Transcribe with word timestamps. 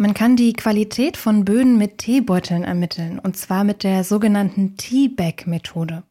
Man 0.00 0.14
kann 0.14 0.36
die 0.36 0.52
Qualität 0.52 1.16
von 1.16 1.44
Böden 1.44 1.76
mit 1.76 1.98
Teebeuteln 1.98 2.62
ermitteln, 2.62 3.18
und 3.18 3.36
zwar 3.36 3.64
mit 3.64 3.82
der 3.82 4.04
sogenannten 4.04 4.76
Teabag-Methode. 4.76 6.04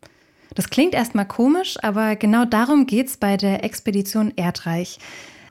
Das 0.54 0.70
klingt 0.70 0.94
erstmal 0.94 1.26
komisch, 1.26 1.78
aber 1.82 2.18
genau 2.18 2.44
darum 2.44 2.86
geht's 2.86 3.16
bei 3.16 3.38
der 3.38 3.64
Expedition 3.64 4.34
Erdreich. 4.36 5.00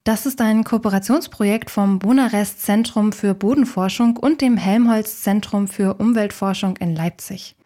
Das 0.04 0.26
ist 0.26 0.42
ein 0.42 0.64
Kooperationsprojekt 0.64 1.70
vom 1.70 1.98
Bonarest 1.98 2.60
Zentrum 2.60 3.12
für 3.12 3.32
Bodenforschung 3.32 4.18
und 4.18 4.42
dem 4.42 4.58
Helmholtz 4.58 5.22
Zentrum 5.22 5.66
für 5.66 5.94
Umweltforschung 5.94 6.76
in 6.76 6.94
Leipzig. 6.94 7.56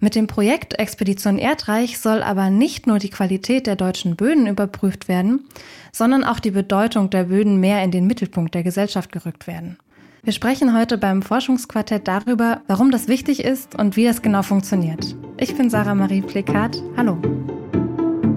Mit 0.00 0.16
dem 0.16 0.26
Projekt 0.26 0.80
Expedition 0.80 1.38
Erdreich 1.38 2.00
soll 2.00 2.24
aber 2.24 2.50
nicht 2.50 2.88
nur 2.88 2.98
die 2.98 3.10
Qualität 3.10 3.68
der 3.68 3.76
deutschen 3.76 4.16
Böden 4.16 4.48
überprüft 4.48 5.06
werden, 5.06 5.44
sondern 5.92 6.24
auch 6.24 6.40
die 6.40 6.50
Bedeutung 6.50 7.08
der 7.08 7.24
Böden 7.24 7.60
mehr 7.60 7.84
in 7.84 7.92
den 7.92 8.08
Mittelpunkt 8.08 8.56
der 8.56 8.64
Gesellschaft 8.64 9.12
gerückt 9.12 9.46
werden. 9.46 9.78
Wir 10.22 10.32
sprechen 10.32 10.76
heute 10.76 10.98
beim 10.98 11.22
Forschungsquartett 11.22 12.08
darüber, 12.08 12.62
warum 12.66 12.90
das 12.90 13.08
wichtig 13.08 13.44
ist 13.44 13.78
und 13.78 13.96
wie 13.96 14.04
das 14.04 14.20
genau 14.20 14.42
funktioniert. 14.42 15.16
Ich 15.36 15.56
bin 15.56 15.70
Sarah 15.70 15.94
Marie 15.94 16.22
Plekat. 16.22 16.82
Hallo. 16.96 17.18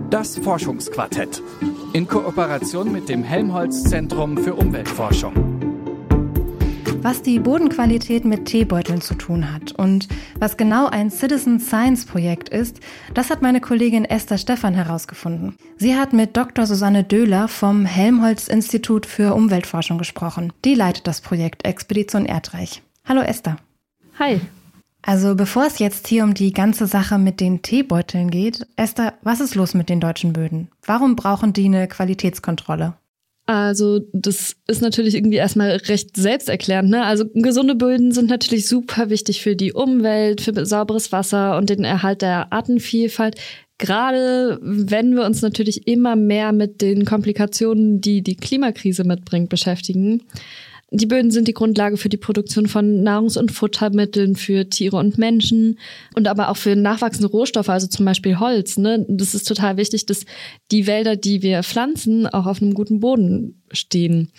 Das 0.10 0.38
Forschungsquartett 0.38 1.42
in 1.94 2.08
Kooperation 2.08 2.92
mit 2.92 3.10
dem 3.10 3.24
Helmholtz 3.24 3.84
Zentrum 3.84 4.38
für 4.38 4.54
Umweltforschung. 4.54 5.51
Was 7.04 7.24
die 7.24 7.40
Bodenqualität 7.40 8.26
mit 8.26 8.46
Teebeuteln 8.46 9.02
zu 9.02 9.16
tun 9.16 9.52
hat 9.52 9.72
und 9.72 10.08
was 10.38 10.56
genau 10.56 10.86
ein 10.86 11.10
Citizen 11.10 11.60
Science 11.60 12.06
Projekt 12.06 12.50
ist, 12.50 12.80
das 13.16 13.32
hat 13.32 13.42
meine 13.42 13.60
Kollegin 13.60 14.06
Esther 14.06 14.38
Stephan 14.38 14.76
herausgefunden. 14.76 15.56
Sie 15.78 15.96
hat 15.96 16.14
mit 16.14 16.38
Dr. 16.38 16.68
Susanne 16.68 17.04
Döhler 17.04 17.48
vom 17.48 17.86
Helmholtz 17.86 18.48
Institut 18.48 19.08
für 19.08 19.34
Umweltforschung 19.34 19.98
gesprochen. 19.98 20.54
Die 20.64 20.76
leitet 20.76 21.08
das 21.08 21.22
Projekt 21.22 21.66
Expedition 21.66 22.28
Erdreich. 22.28 22.84
Hallo 23.04 23.22
Esther. 23.22 23.58
Hi. 24.20 24.40
Also 25.02 25.34
bevor 25.34 25.66
es 25.66 25.80
jetzt 25.80 26.06
hier 26.06 26.24
um 26.24 26.36
die 26.36 26.54
ganze 26.54 26.86
Sache 26.86 27.18
mit 27.18 27.40
den 27.40 27.64
Teebeuteln 27.64 28.30
geht, 28.30 28.68
Esther, 28.76 29.16
was 29.24 29.42
ist 29.42 29.56
los 29.56 29.74
mit 29.74 29.90
den 29.90 30.02
deutschen 30.02 30.34
Böden? 30.34 30.70
Warum 30.86 31.16
brauchen 31.16 31.52
die 31.52 31.66
eine 31.66 31.88
Qualitätskontrolle? 31.88 32.94
Also 33.52 34.00
das 34.14 34.56
ist 34.68 34.82
natürlich 34.82 35.14
irgendwie 35.14 35.36
erstmal 35.36 35.72
recht 35.72 36.16
selbsterklärend. 36.16 36.90
Ne? 36.90 37.04
Also 37.04 37.26
gesunde 37.34 37.76
Böden 37.76 38.14
sind 38.14 38.30
natürlich 38.30 38.66
super 38.66 39.10
wichtig 39.10 39.42
für 39.42 39.58
die 39.58 39.74
Umwelt, 39.74 40.40
für 40.40 40.66
sauberes 40.66 41.12
Wasser 41.12 41.58
und 41.58 41.70
den 41.70 41.84
Erhalt 41.84 42.22
der 42.22 42.54
Artenvielfalt. 42.54 43.36
Gerade 43.78 44.58
wenn 44.62 45.16
wir 45.16 45.26
uns 45.26 45.42
natürlich 45.42 45.86
immer 45.86 46.16
mehr 46.16 46.54
mit 46.54 46.82
den 46.82 47.04
Komplikationen, 47.04 48.00
die 48.00 48.22
die 48.22 48.38
Klimakrise 48.38 49.04
mitbringt, 49.04 49.50
beschäftigen. 49.50 50.22
Die 50.94 51.06
Böden 51.06 51.32
sind 51.32 51.48
die 51.48 51.54
Grundlage 51.54 51.96
für 51.96 52.10
die 52.10 52.18
Produktion 52.18 52.68
von 52.68 53.02
Nahrungs- 53.02 53.40
und 53.40 53.54
Futtermitteln 53.54 54.36
für 54.36 54.70
Tiere 54.70 54.98
und 54.98 55.18
Menschen 55.18 55.80
und 56.16 56.28
aber 56.28 56.50
auch 56.50 56.58
für 56.58 56.76
nachwachsende 56.76 57.30
Rohstoffe, 57.30 57.70
also 57.70 57.88
zum 57.88 58.06
Beispiel 58.06 58.40
Holz. 58.40 58.78
Ne? 58.78 59.06
Das 59.08 59.34
ist 59.34 59.48
total 59.48 59.78
wichtig, 59.78 60.06
dass 60.06 60.26
die 60.70 60.88
Wälder, 60.88 61.16
die 61.16 61.42
wir 61.42 61.64
pflanzen, 61.64 62.28
auch 62.28 62.46
auf 62.46 62.62
einem 62.62 62.74
guten 62.74 63.00
Boden 63.00 63.62
stehen. 63.72 64.34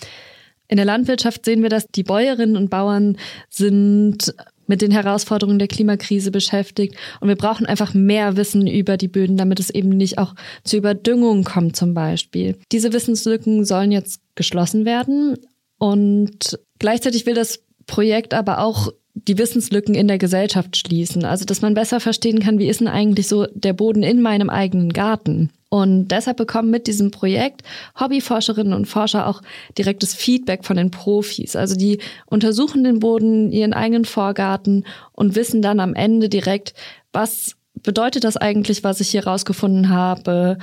In 0.67 0.77
der 0.77 0.85
Landwirtschaft 0.85 1.43
sehen 1.43 1.63
wir, 1.63 1.69
dass 1.69 1.87
die 1.87 2.03
Bäuerinnen 2.03 2.55
und 2.55 2.69
Bauern 2.69 3.17
sind 3.49 4.35
mit 4.67 4.81
den 4.81 4.91
Herausforderungen 4.91 5.59
der 5.59 5.67
Klimakrise 5.67 6.29
beschäftigt. 6.31 6.95
Und 7.19 7.29
wir 7.29 7.35
brauchen 7.35 7.65
einfach 7.65 7.95
mehr 7.95 8.37
Wissen 8.37 8.67
über 8.67 8.97
die 8.97 9.07
Böden, 9.07 9.37
damit 9.37 9.59
es 9.59 9.71
eben 9.71 9.89
nicht 9.89 10.19
auch 10.19 10.35
zu 10.63 10.77
Überdüngung 10.77 11.43
kommt 11.43 11.75
zum 11.75 11.93
Beispiel. 11.93 12.57
Diese 12.71 12.93
Wissenslücken 12.93 13.65
sollen 13.65 13.91
jetzt 13.91 14.21
geschlossen 14.35 14.85
werden. 14.85 15.35
Und 15.83 16.57
gleichzeitig 16.79 17.25
will 17.25 17.33
das 17.33 17.61
Projekt 17.87 18.33
aber 18.33 18.59
auch 18.59 18.93
die 19.15 19.37
Wissenslücken 19.37 19.95
in 19.95 20.07
der 20.07 20.17
Gesellschaft 20.17 20.77
schließen. 20.77 21.25
Also, 21.25 21.43
dass 21.43 21.61
man 21.61 21.73
besser 21.73 21.99
verstehen 21.99 22.39
kann, 22.39 22.57
wie 22.57 22.69
ist 22.69 22.79
denn 22.79 22.87
eigentlich 22.87 23.27
so 23.27 23.47
der 23.53 23.73
Boden 23.73 24.01
in 24.01 24.21
meinem 24.21 24.49
eigenen 24.49 24.93
Garten? 24.93 25.51
Und 25.67 26.07
deshalb 26.07 26.37
bekommen 26.37 26.69
mit 26.69 26.87
diesem 26.87 27.11
Projekt 27.11 27.63
Hobbyforscherinnen 27.99 28.71
und 28.71 28.85
Forscher 28.85 29.27
auch 29.27 29.41
direktes 29.77 30.13
Feedback 30.13 30.63
von 30.63 30.77
den 30.77 30.89
Profis. 30.89 31.57
Also 31.57 31.75
die 31.75 31.99
untersuchen 32.27 32.85
den 32.85 32.99
Boden, 32.99 33.51
ihren 33.51 33.73
eigenen 33.73 34.05
Vorgarten 34.05 34.85
und 35.11 35.35
wissen 35.35 35.61
dann 35.61 35.81
am 35.81 35.95
Ende 35.95 36.29
direkt, 36.29 36.75
was 37.11 37.57
bedeutet 37.73 38.23
das 38.23 38.37
eigentlich, 38.37 38.85
was 38.85 39.01
ich 39.01 39.09
hier 39.09 39.27
rausgefunden 39.27 39.89
habe 39.89 40.59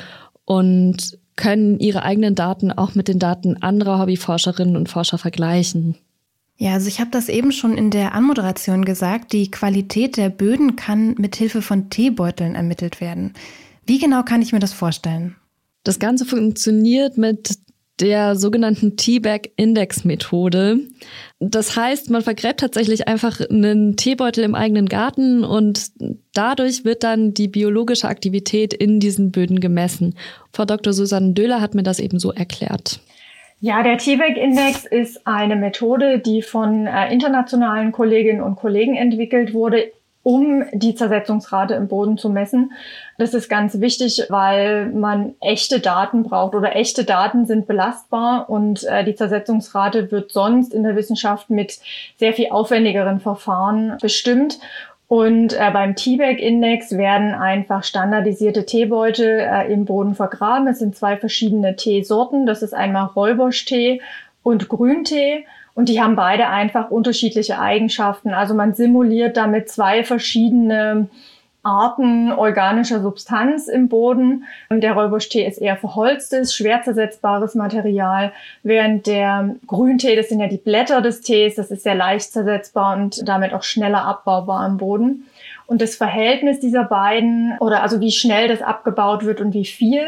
und 0.47 1.20
können 1.41 1.81
ihre 1.81 2.03
eigenen 2.05 2.37
Daten 2.37 2.71
auch 2.71 2.95
mit 2.95 3.09
den 3.09 3.19
Daten 3.19 3.56
anderer 3.62 3.99
Hobbyforscherinnen 3.99 4.77
und 4.77 4.89
Forscher 4.89 5.19
vergleichen. 5.19 5.97
Ja, 6.56 6.75
also 6.75 6.89
ich 6.89 7.01
habe 7.01 7.11
das 7.11 7.31
eben 7.31 7.51
schon 7.51 7.78
in 7.78 7.91
der 7.91 8.15
Anmoderation 8.15 8.84
gesagt, 8.84 9.33
die 9.33 9.51
Qualität 9.51 10.19
der 10.19 10.28
Böden 10.28 10.77
kann 10.77 11.15
mit 11.17 11.34
Hilfe 11.34 11.62
von 11.62 11.89
Teebeuteln 11.89 12.55
ermittelt 12.55 13.01
werden. 13.01 13.33
Wie 13.87 13.99
genau 13.99 14.23
kann 14.23 14.43
ich 14.43 14.53
mir 14.53 14.59
das 14.59 14.75
vorstellen? 14.75 15.34
Das 15.83 15.99
Ganze 15.99 16.27
funktioniert 16.27 17.17
mit 17.17 17.57
der 18.00 18.37
sogenannten 18.37 18.97
Teabag-Index-Methode. 18.97 20.81
Das 21.38 21.77
heißt, 21.77 22.11
man 22.11 22.22
vergräbt 22.22 22.61
tatsächlich 22.61 23.09
einfach 23.09 23.41
einen 23.41 23.97
Teebeutel 23.97 24.44
im 24.44 24.55
eigenen 24.55 24.87
Garten 24.87 25.44
und 25.44 25.91
dadurch 26.33 26.84
wird 26.84 27.03
dann 27.03 27.34
die 27.34 27.49
biologische 27.49 28.09
Aktivität 28.09 28.72
in 28.75 29.00
diesen 29.00 29.31
Böden 29.31 29.60
gemessen. 29.60 30.15
Frau 30.53 30.65
Dr. 30.65 30.93
Susanne 30.93 31.33
Döhler 31.33 31.60
hat 31.60 31.75
mir 31.75 31.83
das 31.83 32.00
eben 32.00 32.19
so 32.19 32.33
erklärt. 32.33 33.00
Ja, 33.62 33.83
der 33.83 33.99
T-Bag-Index 33.99 34.87
ist 34.87 35.27
eine 35.27 35.55
Methode, 35.55 36.19
die 36.19 36.41
von 36.41 36.87
äh, 36.87 37.12
internationalen 37.12 37.93
Kolleginnen 37.93 38.41
und 38.41 38.56
Kollegen 38.56 38.97
entwickelt 38.97 39.53
wurde, 39.53 39.93
um 40.23 40.65
die 40.73 40.95
Zersetzungsrate 40.95 41.75
im 41.75 41.89
Boden 41.89 42.19
zu 42.19 42.29
messen. 42.29 42.73
Das 43.17 43.33
ist 43.33 43.49
ganz 43.49 43.81
wichtig, 43.81 44.27
weil 44.29 44.91
man 44.91 45.35
echte 45.41 45.81
Daten 45.81 46.25
braucht 46.25 46.55
oder 46.55 46.77
echte 46.77 47.05
Daten 47.05 47.47
sind 47.47 47.67
belastbar 47.67 48.51
und 48.51 48.85
äh, 48.85 49.05
die 49.05 49.15
Zersetzungsrate 49.15 50.11
wird 50.11 50.31
sonst 50.31 50.75
in 50.75 50.83
der 50.83 50.97
Wissenschaft 50.97 51.49
mit 51.49 51.79
sehr 52.19 52.35
viel 52.35 52.51
aufwendigeren 52.51 53.21
Verfahren 53.21 53.97
bestimmt. 54.01 54.59
Und 55.09 55.55
äh, 55.55 55.71
beim 55.73 55.97
T-Bag-Index 55.97 56.97
werden 56.97 57.35
einfach 57.35 57.83
standardisierte 57.83 58.65
Teebeutel 58.65 59.41
äh, 59.41 59.73
im 59.73 59.85
Boden 59.85 60.15
vergraben. 60.15 60.69
Es 60.69 60.79
sind 60.79 60.95
zwei 60.95 61.17
verschiedene 61.17 61.75
Teesorten. 61.75 62.47
Das 62.47 62.63
ist 62.63 62.75
einmal 62.75 63.07
Räubusch-Tee 63.07 64.03
und 64.45 64.69
Grüntee. 64.69 65.47
Und 65.75 65.89
die 65.89 66.01
haben 66.01 66.17
beide 66.17 66.49
einfach 66.49 66.91
unterschiedliche 66.91 67.59
Eigenschaften. 67.59 68.31
Also 68.31 68.55
man 68.55 68.75
simuliert 68.75 69.37
damit 69.37 69.69
zwei 69.69 70.05
verschiedene 70.05 71.09
Arten 71.63 72.33
organischer 72.33 73.03
Substanz 73.03 73.69
im 73.69 73.89
Boden. 73.89 74.45
Der 74.71 74.95
Räubusch-Tee 74.95 75.47
ist 75.47 75.59
eher 75.59 75.77
verholztes, 75.77 76.55
schwer 76.55 76.83
zersetzbares 76.83 77.55
Material, 77.55 78.33
während 78.63 79.07
der 79.07 79.57
Grüntee, 79.67 80.17
das 80.17 80.29
sind 80.29 80.41
ja 80.41 80.47
die 80.47 80.57
Blätter 80.57 81.03
des 81.03 81.21
Tees, 81.21 81.57
das 81.57 81.71
ist 81.71 81.83
sehr 81.83 81.95
leicht 81.95 82.33
zersetzbar 82.33 82.97
und 82.97 83.29
damit 83.29 83.53
auch 83.53 83.63
schneller 83.63 84.05
abbaubar 84.05 84.67
im 84.67 84.79
Boden. 84.79 85.27
Und 85.67 85.83
das 85.83 85.97
Verhältnis 85.97 86.61
dieser 86.61 86.85
beiden, 86.85 87.57
oder 87.61 87.83
also 87.83 88.01
wie 88.01 88.11
schnell 88.11 88.49
das 88.49 88.63
abgebaut 88.63 89.25
wird 89.25 89.41
und 89.41 89.53
wie 89.53 89.67
viel, 89.67 90.03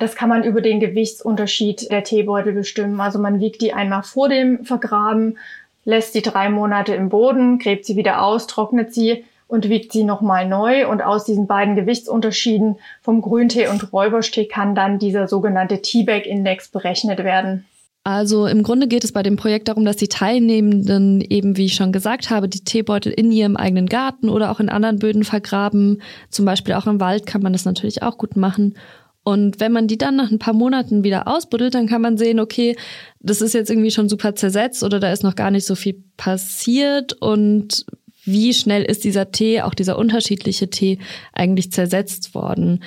das 0.00 0.16
kann 0.16 0.30
man 0.30 0.42
über 0.42 0.62
den 0.62 0.80
Gewichtsunterschied 0.80 1.90
der 1.90 2.02
Teebeutel 2.02 2.52
bestimmen. 2.52 3.00
Also 3.00 3.18
man 3.18 3.38
wiegt 3.38 3.60
die 3.60 3.74
einmal 3.74 4.02
vor 4.02 4.28
dem 4.28 4.64
Vergraben, 4.64 5.38
lässt 5.84 6.14
sie 6.14 6.22
drei 6.22 6.48
Monate 6.48 6.94
im 6.94 7.10
Boden, 7.10 7.58
gräbt 7.58 7.84
sie 7.84 7.96
wieder 7.96 8.22
aus, 8.22 8.46
trocknet 8.46 8.94
sie 8.94 9.24
und 9.46 9.68
wiegt 9.68 9.92
sie 9.92 10.04
nochmal 10.04 10.48
neu. 10.48 10.88
Und 10.88 11.02
aus 11.02 11.26
diesen 11.26 11.46
beiden 11.46 11.76
Gewichtsunterschieden 11.76 12.76
vom 13.02 13.20
Grüntee 13.20 13.68
und 13.68 13.92
Räuberstee 13.92 14.46
kann 14.46 14.74
dann 14.74 14.98
dieser 14.98 15.28
sogenannte 15.28 15.82
Teabag-Index 15.82 16.68
berechnet 16.68 17.18
werden. 17.18 17.66
Also 18.02 18.46
im 18.46 18.62
Grunde 18.62 18.88
geht 18.88 19.04
es 19.04 19.12
bei 19.12 19.22
dem 19.22 19.36
Projekt 19.36 19.68
darum, 19.68 19.84
dass 19.84 19.96
die 19.96 20.08
Teilnehmenden 20.08 21.20
eben, 21.20 21.58
wie 21.58 21.66
ich 21.66 21.74
schon 21.74 21.92
gesagt 21.92 22.30
habe, 22.30 22.48
die 22.48 22.64
Teebeutel 22.64 23.12
in 23.12 23.30
ihrem 23.30 23.58
eigenen 23.58 23.86
Garten 23.86 24.30
oder 24.30 24.50
auch 24.50 24.60
in 24.60 24.70
anderen 24.70 24.98
Böden 24.98 25.24
vergraben. 25.24 26.00
Zum 26.30 26.46
Beispiel 26.46 26.74
auch 26.74 26.86
im 26.86 26.98
Wald 26.98 27.26
kann 27.26 27.42
man 27.42 27.52
das 27.52 27.66
natürlich 27.66 28.02
auch 28.02 28.16
gut 28.16 28.36
machen. 28.36 28.74
Und 29.30 29.60
wenn 29.60 29.70
man 29.70 29.86
die 29.86 29.96
dann 29.96 30.16
nach 30.16 30.32
ein 30.32 30.40
paar 30.40 30.54
Monaten 30.54 31.04
wieder 31.04 31.28
ausbuddelt, 31.28 31.76
dann 31.76 31.86
kann 31.86 32.02
man 32.02 32.18
sehen, 32.18 32.40
okay, 32.40 32.76
das 33.20 33.40
ist 33.40 33.54
jetzt 33.54 33.70
irgendwie 33.70 33.92
schon 33.92 34.08
super 34.08 34.34
zersetzt 34.34 34.82
oder 34.82 34.98
da 34.98 35.12
ist 35.12 35.22
noch 35.22 35.36
gar 35.36 35.52
nicht 35.52 35.66
so 35.66 35.76
viel 35.76 36.02
passiert 36.16 37.12
und 37.12 37.86
wie 38.24 38.52
schnell 38.52 38.82
ist 38.82 39.04
dieser 39.04 39.30
Tee, 39.30 39.62
auch 39.62 39.74
dieser 39.74 39.98
unterschiedliche 39.98 40.68
Tee, 40.68 40.98
eigentlich 41.32 41.70
zersetzt 41.70 42.34
worden. 42.34 42.82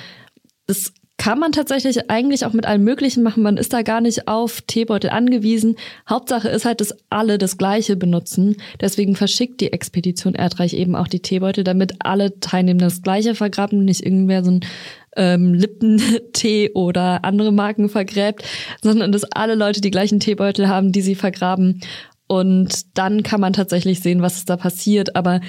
Das 0.67 0.91
kann 1.17 1.39
man 1.39 1.51
tatsächlich 1.51 2.09
eigentlich 2.09 2.45
auch 2.45 2.53
mit 2.53 2.65
allem 2.65 2.83
Möglichen 2.83 3.23
machen. 3.23 3.43
Man 3.43 3.57
ist 3.57 3.71
da 3.71 3.81
gar 3.81 4.01
nicht 4.01 4.27
auf 4.27 4.61
Teebeutel 4.61 5.11
angewiesen. 5.11 5.77
Hauptsache 6.09 6.49
ist 6.49 6.65
halt, 6.65 6.81
dass 6.81 6.95
alle 7.09 7.37
das 7.37 7.57
Gleiche 7.57 7.95
benutzen. 7.95 8.57
Deswegen 8.81 9.15
verschickt 9.15 9.61
die 9.61 9.71
Expedition 9.71 10.35
Erdreich 10.35 10.73
eben 10.73 10.95
auch 10.95 11.07
die 11.07 11.21
Teebeutel, 11.21 11.63
damit 11.63 11.95
alle 11.99 12.39
Teilnehmer 12.39 12.81
das 12.81 13.03
Gleiche 13.03 13.35
vergraben, 13.35 13.85
nicht 13.85 14.03
irgendwer 14.03 14.43
so 14.43 14.51
ein 14.51 14.61
ähm, 15.15 15.53
Lippentee 15.53 16.71
oder 16.73 17.23
andere 17.23 17.51
Marken 17.51 17.89
vergräbt, 17.89 18.43
sondern 18.81 19.11
dass 19.11 19.23
alle 19.23 19.55
Leute 19.55 19.81
die 19.81 19.91
gleichen 19.91 20.19
Teebeutel 20.19 20.67
haben, 20.67 20.91
die 20.91 21.01
sie 21.01 21.15
vergraben. 21.15 21.81
Und 22.27 22.97
dann 22.97 23.21
kann 23.21 23.39
man 23.39 23.53
tatsächlich 23.53 23.99
sehen, 23.99 24.21
was 24.21 24.45
da 24.45 24.57
passiert. 24.57 25.15
Aber 25.15 25.41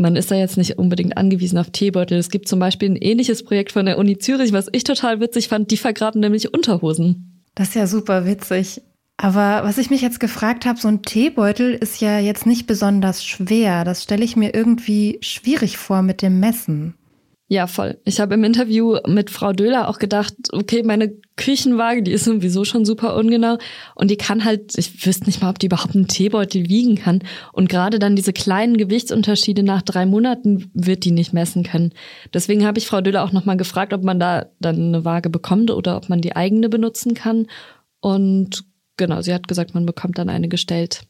man 0.00 0.16
ist 0.16 0.30
da 0.30 0.34
jetzt 0.34 0.56
nicht 0.56 0.78
unbedingt 0.78 1.16
angewiesen 1.16 1.58
auf 1.58 1.70
Teebeutel. 1.70 2.18
Es 2.18 2.30
gibt 2.30 2.48
zum 2.48 2.58
Beispiel 2.58 2.90
ein 2.90 2.96
ähnliches 2.96 3.44
Projekt 3.44 3.72
von 3.72 3.86
der 3.86 3.98
Uni 3.98 4.18
Zürich, 4.18 4.52
was 4.52 4.68
ich 4.72 4.84
total 4.84 5.20
witzig 5.20 5.48
fand. 5.48 5.70
Die 5.70 5.76
vergraben 5.76 6.20
nämlich 6.20 6.52
Unterhosen. 6.52 7.44
Das 7.54 7.68
ist 7.68 7.74
ja 7.74 7.86
super 7.86 8.26
witzig. 8.26 8.82
Aber 9.16 9.62
was 9.64 9.76
ich 9.76 9.90
mich 9.90 10.00
jetzt 10.00 10.18
gefragt 10.18 10.64
habe, 10.64 10.80
so 10.80 10.88
ein 10.88 11.02
Teebeutel 11.02 11.74
ist 11.74 12.00
ja 12.00 12.18
jetzt 12.18 12.46
nicht 12.46 12.66
besonders 12.66 13.22
schwer. 13.22 13.84
Das 13.84 14.02
stelle 14.02 14.24
ich 14.24 14.34
mir 14.34 14.54
irgendwie 14.54 15.18
schwierig 15.20 15.76
vor 15.76 16.00
mit 16.00 16.22
dem 16.22 16.40
Messen. 16.40 16.94
Ja, 17.52 17.66
voll. 17.66 17.98
Ich 18.04 18.20
habe 18.20 18.34
im 18.34 18.44
Interview 18.44 18.98
mit 19.08 19.28
Frau 19.28 19.52
Döhler 19.52 19.88
auch 19.88 19.98
gedacht, 19.98 20.34
okay, 20.52 20.84
meine 20.84 21.12
Küchenwaage, 21.34 22.04
die 22.04 22.12
ist 22.12 22.24
sowieso 22.24 22.64
schon 22.64 22.84
super 22.84 23.16
ungenau 23.16 23.58
und 23.96 24.08
die 24.08 24.16
kann 24.16 24.44
halt, 24.44 24.78
ich 24.78 25.04
wüsste 25.04 25.26
nicht 25.26 25.42
mal, 25.42 25.50
ob 25.50 25.58
die 25.58 25.66
überhaupt 25.66 25.96
einen 25.96 26.06
Teebeutel 26.06 26.68
wiegen 26.68 26.94
kann. 26.94 27.24
Und 27.52 27.68
gerade 27.68 27.98
dann 27.98 28.14
diese 28.14 28.32
kleinen 28.32 28.76
Gewichtsunterschiede 28.76 29.64
nach 29.64 29.82
drei 29.82 30.06
Monaten 30.06 30.70
wird 30.74 31.04
die 31.04 31.10
nicht 31.10 31.32
messen 31.32 31.64
können. 31.64 31.92
Deswegen 32.32 32.64
habe 32.64 32.78
ich 32.78 32.86
Frau 32.86 33.00
Döhler 33.00 33.24
auch 33.24 33.32
nochmal 33.32 33.56
gefragt, 33.56 33.92
ob 33.92 34.04
man 34.04 34.20
da 34.20 34.46
dann 34.60 34.76
eine 34.76 35.04
Waage 35.04 35.28
bekommt 35.28 35.72
oder 35.72 35.96
ob 35.96 36.08
man 36.08 36.20
die 36.20 36.36
eigene 36.36 36.68
benutzen 36.68 37.14
kann. 37.14 37.48
Und 37.98 38.62
genau, 38.96 39.22
sie 39.22 39.34
hat 39.34 39.48
gesagt, 39.48 39.74
man 39.74 39.86
bekommt 39.86 40.18
dann 40.18 40.28
eine 40.28 40.46
gestellt. 40.46 41.00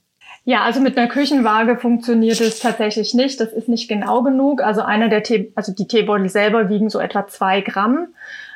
Ja, 0.44 0.62
also 0.62 0.80
mit 0.80 0.96
einer 0.96 1.08
Küchenwaage 1.08 1.76
funktioniert 1.76 2.40
es 2.40 2.60
tatsächlich 2.60 3.14
nicht. 3.14 3.40
Das 3.40 3.52
ist 3.52 3.68
nicht 3.68 3.88
genau 3.88 4.22
genug. 4.22 4.62
Also 4.62 4.82
einer 4.82 5.08
der 5.08 5.22
Tee, 5.22 5.52
also 5.54 5.72
die 5.72 5.86
Teebeutel 5.86 6.28
selber 6.28 6.68
wiegen 6.68 6.90
so 6.90 6.98
etwa 6.98 7.26
zwei 7.26 7.60
Gramm. 7.60 8.08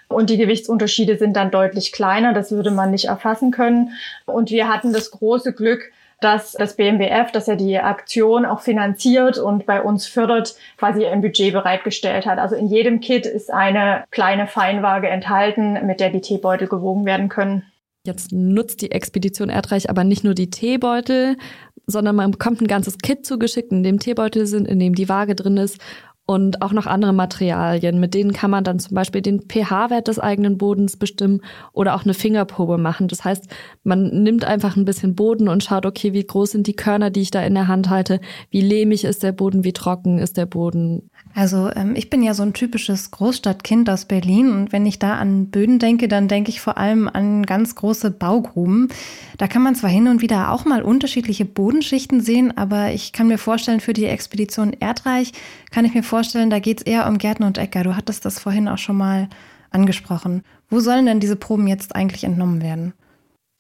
Und 0.09 0.31
die 0.31 0.37
Gewichtsunterschiede 0.37 1.19
sind 1.19 1.35
dann 1.35 1.51
deutlich 1.51 1.93
kleiner. 1.93 2.33
Das 2.33 2.53
würde 2.53 2.71
man 2.71 2.91
nicht 2.91 3.07
erfassen 3.07 3.51
können. 3.51 3.91
Und 4.27 4.51
wir 4.51 4.69
hatten 4.69 4.93
das 4.93 5.11
große 5.11 5.53
Glück, 5.53 5.91
dass 6.21 6.53
das 6.53 6.77
BMWF, 6.77 7.33
dass 7.33 7.49
er 7.49 7.57
die 7.57 7.79
Aktion 7.79 8.47
auch 8.47 8.61
finanziert 8.61 9.39
und 9.39 9.67
bei 9.67 9.83
uns 9.83 10.07
fördert, 10.07 10.55
quasi 10.79 11.05
ein 11.05 11.21
Budget 11.21 11.53
bereitgestellt 11.53 12.25
hat. 12.25 12.39
Also 12.39 12.57
in 12.57 12.69
jedem 12.69 13.01
Kit 13.01 13.27
ist 13.27 13.53
eine 13.53 14.05
kleine 14.11 14.47
Feinwaage 14.47 15.09
enthalten, 15.09 15.87
mit 15.87 16.01
der 16.01 16.11
die 16.11 16.23
Teebeutel 16.23 16.69
gewogen 16.69 17.05
werden 17.05 17.29
können. 17.29 17.65
Jetzt 18.07 18.33
nutzt 18.33 18.83
die 18.83 18.91
Expedition 18.91 19.49
Erdreich 19.49 19.89
aber 19.89 20.05
nicht 20.05 20.25
nur 20.25 20.35
die 20.35 20.51
Teebeutel, 20.51 21.37
sondern 21.87 22.17
man 22.17 22.31
bekommt 22.31 22.61
ein 22.61 22.67
ganzes 22.67 22.99
Kit 22.99 23.27
zugeschickt, 23.27 23.73
in 23.73 23.83
dem 23.83 23.99
Teebeutel 23.99 24.47
sind, 24.47 24.67
in 24.67 24.79
dem 24.79 24.95
die 24.95 25.09
Waage 25.09 25.35
drin 25.35 25.57
ist 25.57 25.79
und 26.27 26.63
auch 26.63 26.73
noch 26.73 26.87
andere 26.87 27.13
Materialien. 27.13 28.01
Mit 28.01 28.15
denen 28.15 28.33
kann 28.33 28.51
man 28.51 28.65
dann 28.65 28.79
zum 28.79 28.95
Beispiel 28.95 29.21
den 29.21 29.43
pH-Wert 29.43 30.09
des 30.09 30.19
eigenen 30.19 30.57
Bodens 30.57 30.97
bestimmen 30.97 31.43
oder 31.73 31.95
auch 31.95 32.05
eine 32.05 32.15
Fingerprobe 32.15 32.79
machen. 32.79 33.09
Das 33.09 33.25
heißt, 33.25 33.47
man 33.83 34.23
nimmt 34.23 34.45
einfach 34.45 34.77
ein 34.77 34.87
bisschen 34.87 35.15
Boden 35.15 35.49
und 35.49 35.63
schaut, 35.63 35.85
okay, 35.85 36.15
wie 36.15 36.27
groß 36.27 36.53
sind 36.53 36.67
die 36.67 36.77
Körner, 36.77 37.11
die 37.11 37.21
ich 37.21 37.31
da 37.31 37.43
in 37.43 37.55
der 37.55 37.69
Hand 37.69 37.91
halte, 37.91 38.21
wie 38.51 38.63
lehmig 38.63 39.05
ist 39.05 39.23
der 39.23 39.33
Boden, 39.33 39.65
wie 39.65 39.75
trocken 39.75 40.19
ist 40.19 40.37
der 40.37 40.47
Boden. 40.47 41.11
Also 41.35 41.69
ähm, 41.75 41.95
ich 41.97 42.11
bin 42.11 42.23
ja 42.23 42.33
so 42.33 42.45
ein 42.45 42.53
typisches 42.53 43.11
Großstadtkind 43.11 43.91
aus 43.91 44.05
Berlin 44.05 44.53
und 44.53 44.73
wenn 44.73 44.87
ich 44.87 45.01
da 45.01 45.15
an 45.15 45.51
Böden 45.51 45.81
denke, 45.81 46.07
dann 46.07 46.29
denke 46.29 46.51
ich 46.51 46.61
vor 46.61 46.79
allem 46.79 47.09
an 47.09 47.45
ganz 47.45 47.75
große 47.75 48.13
Baugruben. 48.13 48.89
Da 49.37 49.49
kann 49.49 49.63
man 49.63 49.75
zwar 49.75 49.91
hin 49.91 50.07
und 50.07 50.23
wieder 50.23 50.53
auch 50.53 50.65
mal 50.65 50.83
unterschiedliche 50.83 51.45
Bodenschichten 51.45 52.21
sehen, 52.21 52.57
aber 52.57 52.93
ich 52.93 53.13
kann 53.13 53.27
mir 53.27 53.39
vorstellen, 53.39 53.81
für 53.81 53.93
die 53.93 54.07
Expedition 54.07 54.75
Erdreich 54.79 55.33
kann 55.73 55.85
ich 55.85 55.95
mir 55.95 56.05
vorstellen, 56.05 56.51
da 56.51 56.61
geht 56.61 56.81
es 56.81 56.87
eher 56.87 57.09
um 57.09 57.19
Gärtner 57.19 57.49
und 57.49 57.59
Äcker. 57.59 57.83
Du 57.83 57.97
hattest 57.97 58.25
das 58.25 58.39
vorhin 58.39 58.69
auch 58.69 58.79
schon 58.79 58.97
mal 58.97 59.29
angesprochen. 59.71 60.45
Wo 60.71 60.79
sollen 60.79 61.07
denn 61.07 61.19
diese 61.19 61.37
Proben 61.37 61.67
jetzt 61.67 61.97
eigentlich 61.97 62.23
entnommen 62.23 62.63
werden? 62.63 62.93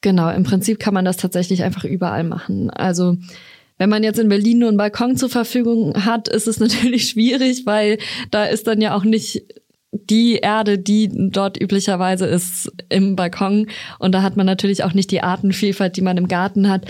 Genau, 0.01 0.31
im 0.31 0.45
Prinzip 0.45 0.79
kann 0.79 0.95
man 0.95 1.05
das 1.05 1.17
tatsächlich 1.17 1.65
einfach 1.65 1.85
überall 1.85 2.25
machen. 2.25 2.71
Also 2.71 3.17
wenn 3.79 3.91
man 3.91 4.03
jetzt 4.05 4.19
in 4.19 4.29
Berlin 4.29 4.59
nur 4.59 4.69
einen 4.69 4.79
Balkon 4.79 5.17
zur 5.17 5.29
Verfügung 5.29 6.05
hat, 6.05 6.29
ist 6.29 6.47
es 6.47 6.61
natürlich 6.61 7.09
schwierig, 7.09 7.67
weil 7.67 7.99
da 8.31 8.45
ist 8.45 8.67
dann 8.67 8.81
ja 8.81 8.95
auch 8.95 9.05
nicht 9.05 9.43
die 9.93 10.37
Erde, 10.37 10.79
die 10.79 11.11
dort 11.31 11.61
üblicherweise 11.61 12.27
ist 12.27 12.71
im 12.89 13.15
Balkon. 13.17 13.69
Und 13.99 14.13
da 14.13 14.23
hat 14.23 14.37
man 14.37 14.47
natürlich 14.47 14.83
auch 14.83 14.93
nicht 14.93 15.11
die 15.11 15.23
Artenvielfalt, 15.23 15.97
die 15.97 16.03
man 16.03 16.17
im 16.17 16.29
Garten 16.29 16.69
hat. 16.69 16.87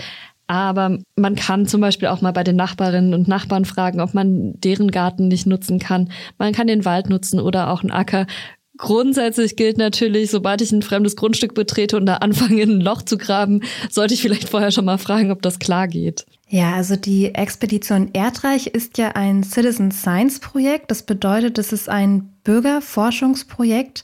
Aber 0.47 0.99
man 1.15 1.35
kann 1.35 1.65
zum 1.65 1.81
Beispiel 1.81 2.07
auch 2.07 2.21
mal 2.21 2.31
bei 2.31 2.43
den 2.43 2.55
Nachbarinnen 2.55 3.15
und 3.15 3.27
Nachbarn 3.27 3.65
fragen, 3.65 3.99
ob 3.99 4.13
man 4.13 4.59
deren 4.59 4.91
Garten 4.91 5.27
nicht 5.27 5.47
nutzen 5.47 5.79
kann. 5.79 6.11
Man 6.37 6.53
kann 6.53 6.67
den 6.67 6.85
Wald 6.85 7.09
nutzen 7.09 7.39
oder 7.39 7.71
auch 7.71 7.81
einen 7.81 7.91
Acker. 7.91 8.27
Grundsätzlich 8.77 9.55
gilt 9.55 9.77
natürlich, 9.77 10.31
sobald 10.31 10.61
ich 10.61 10.71
ein 10.71 10.81
fremdes 10.81 11.15
Grundstück 11.15 11.53
betrete 11.53 11.97
und 11.97 12.05
da 12.05 12.15
anfange, 12.15 12.63
ein 12.63 12.81
Loch 12.81 13.01
zu 13.01 13.17
graben, 13.17 13.61
sollte 13.89 14.13
ich 14.13 14.21
vielleicht 14.21 14.49
vorher 14.49 14.71
schon 14.71 14.85
mal 14.85 14.97
fragen, 14.97 15.31
ob 15.31 15.41
das 15.41 15.59
klar 15.59 15.87
geht. 15.87 16.25
Ja, 16.49 16.73
also 16.73 16.95
die 16.95 17.33
Expedition 17.33 18.09
Erdreich 18.13 18.67
ist 18.67 18.97
ja 18.97 19.09
ein 19.09 19.43
Citizen 19.43 19.91
Science 19.91 20.39
Projekt. 20.39 20.91
Das 20.91 21.03
bedeutet, 21.03 21.57
es 21.57 21.71
ist 21.71 21.89
ein 21.89 22.33
Bürgerforschungsprojekt. 22.43 24.03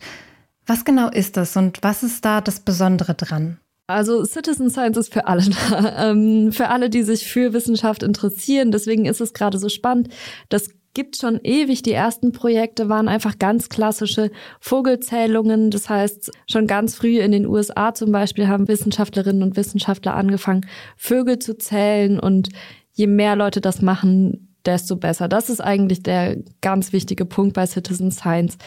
Was 0.65 0.85
genau 0.85 1.09
ist 1.09 1.37
das 1.37 1.55
und 1.57 1.79
was 1.81 2.03
ist 2.03 2.23
da 2.23 2.41
das 2.41 2.61
Besondere 2.61 3.13
dran? 3.13 3.59
Also 3.87 4.23
Citizen 4.23 4.69
Science 4.69 4.97
ist 4.97 5.13
für 5.13 5.27
alle 5.27 5.43
da, 5.69 6.11
ähm, 6.11 6.51
für 6.51 6.69
alle, 6.69 6.89
die 6.89 7.03
sich 7.03 7.27
für 7.27 7.53
Wissenschaft 7.53 8.03
interessieren. 8.03 8.71
Deswegen 8.71 9.05
ist 9.05 9.21
es 9.21 9.33
gerade 9.33 9.59
so 9.59 9.69
spannend. 9.69 10.09
Das 10.49 10.69
gibt 10.93 11.17
schon 11.17 11.39
ewig. 11.43 11.83
Die 11.83 11.93
ersten 11.93 12.31
Projekte 12.31 12.89
waren 12.89 13.07
einfach 13.07 13.39
ganz 13.39 13.69
klassische 13.69 14.31
Vogelzählungen. 14.59 15.71
Das 15.71 15.89
heißt, 15.89 16.31
schon 16.49 16.67
ganz 16.67 16.95
früh 16.95 17.19
in 17.19 17.31
den 17.31 17.45
USA 17.45 17.93
zum 17.93 18.11
Beispiel 18.11 18.47
haben 18.47 18.67
Wissenschaftlerinnen 18.67 19.43
und 19.43 19.57
Wissenschaftler 19.57 20.15
angefangen, 20.15 20.65
Vögel 20.97 21.39
zu 21.39 21.57
zählen. 21.57 22.19
Und 22.19 22.49
je 22.93 23.07
mehr 23.07 23.35
Leute 23.35 23.61
das 23.61 23.81
machen, 23.81 24.51
desto 24.65 24.95
besser. 24.95 25.27
Das 25.27 25.49
ist 25.49 25.61
eigentlich 25.61 26.03
der 26.03 26.37
ganz 26.61 26.93
wichtige 26.93 27.25
Punkt 27.25 27.53
bei 27.53 27.65
Citizen 27.65 28.11
Science. 28.11 28.57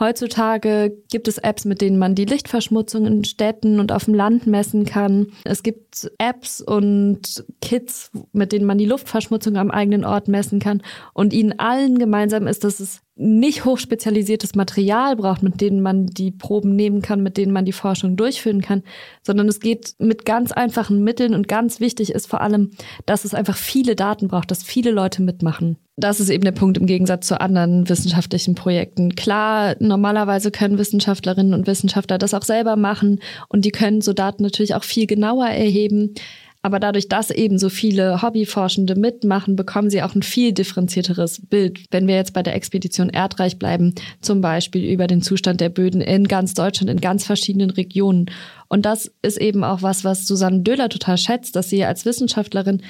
Heutzutage 0.00 0.96
gibt 1.10 1.28
es 1.28 1.36
Apps, 1.36 1.66
mit 1.66 1.82
denen 1.82 1.98
man 1.98 2.14
die 2.14 2.24
Lichtverschmutzung 2.24 3.04
in 3.04 3.22
Städten 3.24 3.78
und 3.78 3.92
auf 3.92 4.06
dem 4.06 4.14
Land 4.14 4.46
messen 4.46 4.86
kann. 4.86 5.26
Es 5.44 5.62
gibt 5.62 6.10
Apps 6.16 6.62
und 6.62 7.44
Kits, 7.60 8.10
mit 8.32 8.52
denen 8.52 8.64
man 8.64 8.78
die 8.78 8.86
Luftverschmutzung 8.86 9.58
am 9.58 9.70
eigenen 9.70 10.06
Ort 10.06 10.26
messen 10.26 10.58
kann. 10.58 10.82
Und 11.12 11.34
ihnen 11.34 11.58
allen 11.58 11.98
gemeinsam 11.98 12.46
ist, 12.46 12.64
dass 12.64 12.80
es 12.80 13.02
nicht 13.20 13.66
hochspezialisiertes 13.66 14.54
Material 14.54 15.14
braucht, 15.14 15.42
mit 15.42 15.60
denen 15.60 15.82
man 15.82 16.06
die 16.06 16.30
Proben 16.30 16.74
nehmen 16.74 17.02
kann, 17.02 17.22
mit 17.22 17.36
denen 17.36 17.52
man 17.52 17.66
die 17.66 17.72
Forschung 17.72 18.16
durchführen 18.16 18.62
kann, 18.62 18.82
sondern 19.22 19.46
es 19.46 19.60
geht 19.60 19.94
mit 19.98 20.24
ganz 20.24 20.52
einfachen 20.52 21.04
Mitteln 21.04 21.34
und 21.34 21.46
ganz 21.46 21.80
wichtig 21.80 22.12
ist 22.12 22.26
vor 22.26 22.40
allem, 22.40 22.70
dass 23.04 23.26
es 23.26 23.34
einfach 23.34 23.58
viele 23.58 23.94
Daten 23.94 24.28
braucht, 24.28 24.50
dass 24.50 24.62
viele 24.62 24.90
Leute 24.90 25.20
mitmachen. 25.20 25.76
Das 25.96 26.18
ist 26.18 26.30
eben 26.30 26.44
der 26.44 26.52
Punkt 26.52 26.78
im 26.78 26.86
Gegensatz 26.86 27.26
zu 27.26 27.38
anderen 27.38 27.86
wissenschaftlichen 27.90 28.54
Projekten. 28.54 29.14
Klar, 29.16 29.76
normalerweise 29.80 30.50
können 30.50 30.78
Wissenschaftlerinnen 30.78 31.52
und 31.52 31.66
Wissenschaftler 31.66 32.16
das 32.16 32.32
auch 32.32 32.44
selber 32.44 32.76
machen 32.76 33.20
und 33.48 33.66
die 33.66 33.70
können 33.70 34.00
so 34.00 34.14
Daten 34.14 34.42
natürlich 34.42 34.74
auch 34.74 34.84
viel 34.84 35.06
genauer 35.06 35.48
erheben. 35.48 36.14
Aber 36.62 36.78
dadurch, 36.78 37.08
dass 37.08 37.30
eben 37.30 37.58
so 37.58 37.70
viele 37.70 38.20
Hobbyforschende 38.20 38.94
mitmachen, 38.94 39.56
bekommen 39.56 39.88
sie 39.88 40.02
auch 40.02 40.14
ein 40.14 40.22
viel 40.22 40.52
differenzierteres 40.52 41.46
Bild. 41.46 41.80
Wenn 41.90 42.06
wir 42.06 42.16
jetzt 42.16 42.34
bei 42.34 42.42
der 42.42 42.54
Expedition 42.54 43.08
Erdreich 43.08 43.58
bleiben, 43.58 43.94
zum 44.20 44.42
Beispiel 44.42 44.84
über 44.84 45.06
den 45.06 45.22
Zustand 45.22 45.60
der 45.62 45.70
Böden 45.70 46.02
in 46.02 46.28
ganz 46.28 46.52
Deutschland, 46.52 46.90
in 46.90 47.00
ganz 47.00 47.24
verschiedenen 47.24 47.70
Regionen. 47.70 48.26
Und 48.68 48.84
das 48.84 49.10
ist 49.22 49.38
eben 49.38 49.64
auch 49.64 49.80
was, 49.80 50.04
was 50.04 50.26
Susanne 50.26 50.60
Döhler 50.60 50.90
total 50.90 51.16
schätzt, 51.16 51.56
dass 51.56 51.70
sie 51.70 51.84
als 51.84 52.04
Wissenschaftlerin 52.04 52.82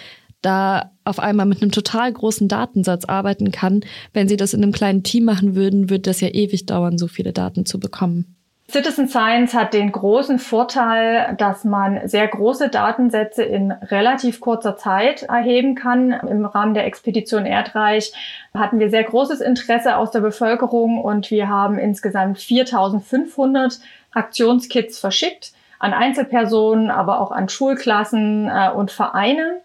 da 0.43 0.93
auf 1.05 1.21
einmal 1.21 1.47
mit 1.47 1.63
einem 1.63 1.71
total 1.71 2.13
großen 2.13 2.49
Datensatz 2.49 3.05
arbeiten 3.05 3.53
kann. 3.53 3.83
Wenn 4.13 4.27
sie 4.27 4.37
das 4.37 4.55
in 4.55 4.63
einem 4.63 4.73
kleinen 4.73 5.05
Team 5.05 5.25
machen 5.25 5.55
würden, 5.55 5.91
würde 5.91 6.03
das 6.03 6.21
ja 6.21 6.29
ewig 6.29 6.67
dauern, 6.67 6.99
so 6.99 7.07
viele 7.07 7.33
Daten 7.33 7.67
zu 7.67 7.79
bekommen. 7.79 8.40
Citizen 8.71 9.09
Science 9.09 9.53
hat 9.53 9.75
den 9.75 9.91
großen 9.91 10.39
Vorteil, 10.39 11.35
dass 11.37 11.65
man 11.65 12.07
sehr 12.09 12.29
große 12.29 12.69
Datensätze 12.69 13.43
in 13.43 13.73
relativ 13.73 14.41
kurzer 14.41 14.77
Zeit 14.77 15.25
erheben 15.25 15.75
kann. 15.75 16.13
Im 16.13 16.45
Rahmen 16.45 16.75
der 16.75 16.87
Expedition 16.87 17.47
Erdreich 17.47 18.13
hatten 18.55 18.79
wir 18.79 18.89
sehr 18.89 19.05
großes 19.05 19.41
Interesse 19.41 19.97
aus 19.97 20.13
der 20.13 20.21
Bevölkerung 20.21 21.03
und 21.03 21.31
wir 21.31 21.49
haben 21.49 21.79
insgesamt 21.79 22.39
4500 22.39 23.81
Aktionskits 24.13 24.99
verschickt 24.99 25.53
an 25.81 25.93
Einzelpersonen, 25.93 26.91
aber 26.91 27.21
auch 27.21 27.33
an 27.33 27.49
Schulklassen 27.49 28.49
äh, 28.49 28.71
und 28.71 28.93
Vereine. 28.93 29.63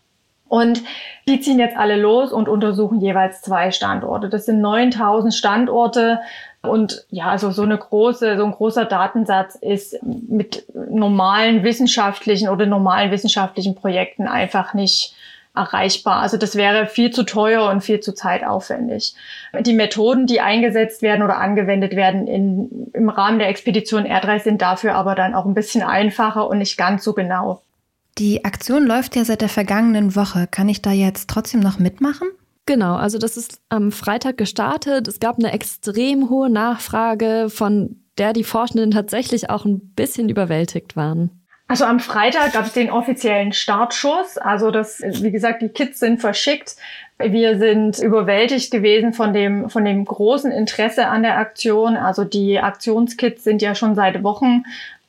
Und 0.47 0.83
die 1.27 1.39
ziehen 1.41 1.59
jetzt 1.59 1.75
alle 1.75 1.97
los 1.97 2.31
und 2.31 2.47
untersuchen 2.47 3.01
jeweils 3.01 3.41
zwei 3.41 3.71
Standorte. 3.71 4.29
Das 4.29 4.45
sind 4.45 4.61
9000 4.61 5.33
Standorte. 5.33 6.19
Und 6.67 7.05
ja, 7.09 7.27
also 7.27 7.51
so 7.51 7.63
eine 7.63 7.77
große, 7.77 8.37
so 8.37 8.45
ein 8.45 8.51
großer 8.51 8.85
Datensatz 8.85 9.55
ist 9.55 10.01
mit 10.03 10.65
normalen 10.73 11.63
wissenschaftlichen 11.63 12.49
oder 12.49 12.65
normalen 12.65 13.11
wissenschaftlichen 13.11 13.75
Projekten 13.75 14.27
einfach 14.27 14.73
nicht 14.73 15.15
erreichbar. 15.55 16.21
Also 16.21 16.37
das 16.37 16.55
wäre 16.55 16.87
viel 16.87 17.11
zu 17.11 17.23
teuer 17.23 17.69
und 17.69 17.81
viel 17.81 17.99
zu 18.01 18.13
zeitaufwendig. 18.13 19.15
Die 19.61 19.73
Methoden, 19.73 20.25
die 20.25 20.41
eingesetzt 20.41 21.01
werden 21.01 21.23
oder 21.23 21.37
angewendet 21.37 21.95
werden 21.95 22.27
in, 22.27 22.91
im 22.93 23.09
Rahmen 23.09 23.39
der 23.39 23.47
Expedition 23.47 24.05
Erdreich 24.05 24.43
sind 24.43 24.61
dafür 24.61 24.95
aber 24.95 25.15
dann 25.15 25.33
auch 25.33 25.45
ein 25.45 25.53
bisschen 25.53 25.81
einfacher 25.81 26.47
und 26.47 26.57
nicht 26.57 26.77
ganz 26.77 27.03
so 27.03 27.13
genau. 27.13 27.61
Die 28.17 28.45
Aktion 28.45 28.85
läuft 28.85 29.15
ja 29.15 29.25
seit 29.25 29.41
der 29.41 29.49
vergangenen 29.49 30.15
Woche. 30.15 30.47
Kann 30.49 30.69
ich 30.69 30.81
da 30.81 30.91
jetzt 30.91 31.29
trotzdem 31.29 31.59
noch 31.59 31.79
mitmachen? 31.79 32.27
Genau, 32.65 32.95
also 32.95 33.17
das 33.19 33.37
ist 33.37 33.61
am 33.69 33.91
Freitag 33.91 34.37
gestartet. 34.37 35.07
Es 35.07 35.19
gab 35.19 35.37
eine 35.37 35.51
extrem 35.51 36.29
hohe 36.29 36.49
Nachfrage, 36.49 37.47
von 37.49 37.97
der 38.17 38.33
die 38.33 38.43
Forschenden 38.43 38.91
tatsächlich 38.91 39.49
auch 39.49 39.65
ein 39.65 39.93
bisschen 39.93 40.29
überwältigt 40.29 40.95
waren. 40.95 41.29
Also 41.67 41.85
am 41.85 41.99
Freitag 41.99 42.53
gab 42.53 42.65
es 42.65 42.73
den 42.73 42.91
offiziellen 42.91 43.51
Startschuss. 43.51 44.37
Also 44.37 44.69
das, 44.69 45.01
wie 45.01 45.31
gesagt, 45.31 45.63
die 45.63 45.69
Kits 45.69 45.99
sind 45.99 46.21
verschickt. 46.21 46.75
Wir 47.17 47.57
sind 47.57 47.97
überwältigt 47.99 48.71
gewesen 48.71 49.13
von 49.13 49.33
dem, 49.33 49.69
von 49.69 49.83
dem 49.83 50.05
großen 50.05 50.51
Interesse 50.51 51.07
an 51.07 51.23
der 51.23 51.37
Aktion. 51.37 51.97
Also 51.97 52.23
die 52.23 52.59
Aktionskits 52.59 53.43
sind 53.43 53.61
ja 53.63 53.73
schon 53.73 53.95
seit 53.95 54.21
Wochen 54.23 54.63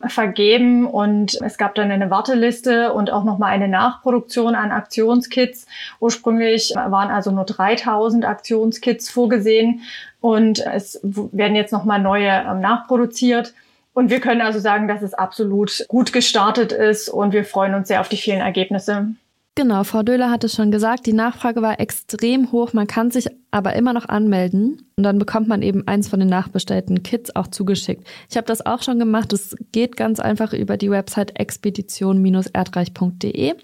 vergeben 0.07 0.87
und 0.87 1.39
es 1.43 1.57
gab 1.57 1.75
dann 1.75 1.91
eine 1.91 2.11
Warteliste 2.11 2.93
und 2.93 3.11
auch 3.11 3.25
nochmal 3.25 3.51
eine 3.51 3.69
Nachproduktion 3.69 4.55
an 4.55 4.71
Aktionskits. 4.71 5.67
Ursprünglich 6.01 6.75
waren 6.75 7.11
also 7.11 7.31
nur 7.31 7.45
3000 7.45 8.25
Aktionskits 8.25 9.09
vorgesehen 9.11 9.81
und 10.21 10.65
es 10.67 11.01
werden 11.03 11.57
jetzt 11.57 11.73
nochmal 11.73 12.01
neue 12.01 12.29
ähm, 12.29 12.61
nachproduziert. 12.61 13.55
Und 13.95 14.11
wir 14.11 14.21
können 14.21 14.43
also 14.43 14.59
sagen, 14.59 14.89
dass 14.89 15.01
es 15.01 15.15
absolut 15.15 15.87
gut 15.89 16.13
gestartet 16.13 16.73
ist 16.73 17.09
und 17.09 17.33
wir 17.33 17.45
freuen 17.45 17.75
uns 17.75 17.89
sehr 17.89 18.03
auf 18.03 18.11
die 18.11 18.19
vielen 18.19 18.41
Ergebnisse. 18.41 19.09
Genau, 19.59 19.85
Frau 19.85 20.03
Döhler 20.03 20.31
hat 20.31 20.45
es 20.45 20.55
schon 20.55 20.71
gesagt, 20.71 21.07
die 21.07 21.15
Nachfrage 21.15 21.63
war 21.63 21.81
extrem 21.81 22.53
hoch. 22.53 22.75
Man 22.75 22.87
kann 22.87 23.11
sich 23.11 23.29
aber 23.51 23.75
immer 23.75 23.95
noch 23.95 24.07
anmelden 24.07 24.83
und 24.97 25.03
dann 25.03 25.19
bekommt 25.19 25.49
man 25.49 25.63
eben 25.63 25.89
eins 25.89 26.09
von 26.09 26.21
den 26.21 26.29
nachbestellten 26.29 27.03
Kits 27.03 27.35
auch 27.35 27.47
zugeschickt. 27.47 28.07
Ich 28.29 28.37
habe 28.37 28.47
das 28.47 28.67
auch 28.67 28.83
schon 28.83 28.99
gemacht. 28.99 29.33
Es 29.33 29.57
geht 29.73 29.97
ganz 29.97 30.21
einfach 30.21 30.53
über 30.53 30.77
die 30.77 30.91
Website 30.91 31.41
expedition-erdreich.de. 31.41 33.55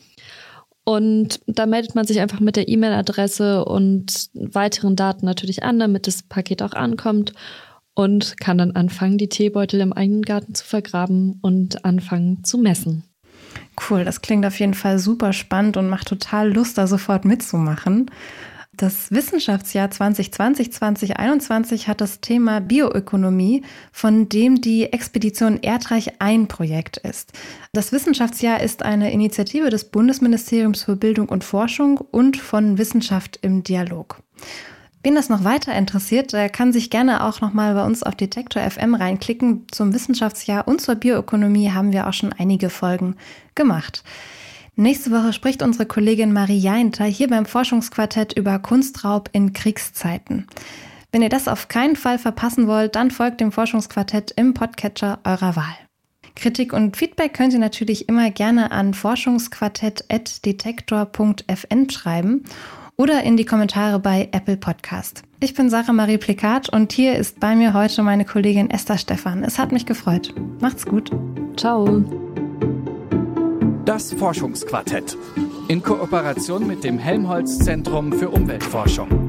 Und 0.84 1.40
da 1.46 1.66
meldet 1.66 1.94
man 1.94 2.06
sich 2.06 2.20
einfach 2.20 2.40
mit 2.40 2.56
der 2.56 2.68
E-Mail-Adresse 2.68 3.66
und 3.66 4.30
weiteren 4.32 4.96
Daten 4.96 5.26
natürlich 5.26 5.62
an, 5.62 5.78
damit 5.78 6.06
das 6.06 6.22
Paket 6.22 6.62
auch 6.62 6.72
ankommt 6.72 7.34
und 7.94 8.40
kann 8.40 8.56
dann 8.56 8.70
anfangen, 8.70 9.18
die 9.18 9.28
Teebeutel 9.28 9.82
im 9.82 9.92
eigenen 9.92 10.22
Garten 10.22 10.54
zu 10.54 10.64
vergraben 10.64 11.38
und 11.42 11.84
anfangen 11.84 12.44
zu 12.44 12.56
messen. 12.56 13.04
Cool, 13.88 14.05
das 14.05 14.21
klingt 14.21 14.45
auf 14.45 14.59
jeden 14.59 14.75
Fall 14.75 14.99
super 14.99 15.33
spannend 15.33 15.76
und 15.76 15.88
macht 15.88 16.09
total 16.09 16.52
Lust, 16.52 16.79
da 16.79 16.87
sofort 16.87 17.25
mitzumachen. 17.25 18.11
Das 18.75 19.11
Wissenschaftsjahr 19.11 19.88
2020-2021 19.88 21.88
hat 21.88 22.00
das 22.00 22.23
Thema 22.23 22.61
Bioökonomie, 22.61 23.64
von 23.93 24.31
dem 24.31 24.62
die 24.62 24.91
Expedition 24.93 25.59
Erdreich 25.61 26.21
ein 26.21 26.49
Projekt 26.49 26.97
ist. 26.97 27.33
Das 27.75 27.93
Wissenschaftsjahr 27.93 28.62
ist 28.62 28.83
eine 28.83 29.12
Initiative 29.12 29.69
des 29.69 29.85
Bundesministeriums 29.85 30.85
für 30.85 30.97
Bildung 30.97 31.29
und 31.29 31.45
Forschung 31.45 31.99
und 31.99 32.38
von 32.38 32.79
Wissenschaft 32.79 33.38
im 33.43 33.62
Dialog. 33.62 34.23
Wen 35.04 35.16
das 35.16 35.28
noch 35.28 35.42
weiter 35.42 35.75
interessiert, 35.75 36.32
der 36.32 36.49
kann 36.49 36.73
sich 36.73 36.88
gerne 36.88 37.25
auch 37.25 37.40
noch 37.40 37.52
mal 37.52 37.75
bei 37.75 37.85
uns 37.85 38.04
auf 38.04 38.14
Detektor 38.14 38.62
FM 38.62 38.94
reinklicken. 38.94 39.66
Zum 39.71 39.92
Wissenschaftsjahr 39.92 40.68
und 40.68 40.80
zur 40.80 40.94
Bioökonomie 40.94 41.73
haben 41.73 41.92
wir 41.92 42.06
auch 42.06 42.12
schon 42.12 42.32
einige 42.32 42.71
Folgen 42.71 43.16
gemacht. 43.56 44.04
Nächste 44.76 45.11
Woche 45.11 45.32
spricht 45.32 45.62
unsere 45.62 45.87
Kollegin 45.87 46.32
Marie 46.32 46.59
Jainter 46.59 47.04
hier 47.04 47.28
beim 47.28 47.47
Forschungsquartett 47.47 48.35
über 48.35 48.61
Kunstraub 48.61 49.28
in 49.32 49.52
Kriegszeiten. 49.52 50.47
Wenn 51.11 51.23
ihr 51.23 51.28
das 51.28 51.49
auf 51.49 51.66
keinen 51.66 51.97
Fall 51.97 52.18
verpassen 52.18 52.68
wollt, 52.68 52.94
dann 52.94 53.11
folgt 53.11 53.40
dem 53.40 53.50
Forschungsquartett 53.50 54.30
im 54.37 54.54
Podcatcher 54.54 55.18
eurer 55.25 55.56
Wahl. 55.56 55.75
Kritik 56.37 56.73
und 56.73 56.97
Feedback 56.97 57.35
könnt 57.35 57.52
ihr 57.52 57.59
natürlich 57.59 58.09
immer 58.09 58.30
gerne 58.30 58.71
an 58.71 58.94
forschungsquartett.detektor.fn 58.94 61.90
schreiben 61.90 62.44
oder 62.96 63.22
in 63.22 63.37
die 63.37 63.44
Kommentare 63.44 63.99
bei 63.99 64.28
Apple 64.32 64.56
Podcast. 64.56 65.22
Ich 65.40 65.54
bin 65.54 65.70
Sarah 65.70 65.92
Marie 65.92 66.18
Plikat 66.18 66.68
und 66.68 66.92
hier 66.92 67.16
ist 67.16 67.40
bei 67.40 67.54
mir 67.54 67.75
heute 67.75 68.02
meine 68.02 68.25
Kollegin 68.25 68.70
Esther 68.70 68.99
Stephan. 68.99 69.44
Es 69.44 69.58
hat 69.58 69.72
mich 69.72 69.87
gefreut. 69.87 70.34
Macht's 70.61 70.87
gut. 70.87 71.11
Ciao. 71.56 72.04
Das 73.84 74.12
Forschungsquartett 74.12 75.16
in 75.68 75.82
Kooperation 75.82 76.66
mit 76.66 76.84
dem 76.84 76.99
Helmholtz 76.99 77.58
Zentrum 77.58 78.12
für 78.12 78.30
Umweltforschung. 78.30 79.22